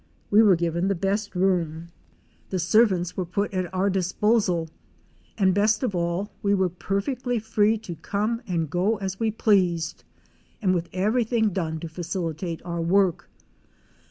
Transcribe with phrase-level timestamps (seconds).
[0.31, 1.89] We were given the best room;
[2.49, 3.53] the servants fete) OUR SEARCH FOR A WILDERNESS.
[3.53, 4.69] were put at our disposal:
[5.37, 10.03] and best of all we were perfectly free to come and go as we pleased;
[10.59, 13.29] and with everything done to facilitate our work.